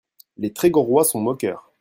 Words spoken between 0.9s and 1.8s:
sont moqueurs.